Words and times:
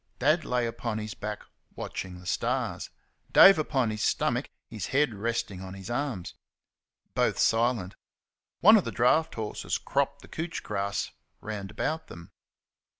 Dad 0.17 0.43
lay 0.43 0.65
upon 0.65 0.97
his 0.97 1.13
back, 1.13 1.43
watching 1.75 2.19
the 2.19 2.25
stars; 2.25 2.89
Dave 3.31 3.59
upon 3.59 3.91
his 3.91 4.01
stomach, 4.01 4.47
his 4.67 4.87
head 4.87 5.13
resting 5.13 5.61
on 5.61 5.75
his 5.75 5.91
arms. 5.91 6.33
Both 7.13 7.37
silent. 7.37 7.93
One 8.61 8.77
of 8.77 8.83
the 8.83 8.91
draught 8.91 9.35
horses 9.35 9.77
cropped 9.77 10.23
the 10.23 10.27
couch 10.27 10.63
grass 10.63 11.11
round 11.39 11.69
about 11.69 12.07
them. 12.07 12.31